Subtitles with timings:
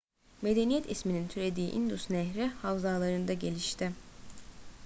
[0.41, 3.91] medeniyet isminin türediği i̇ndus nehri havzalarında gelişti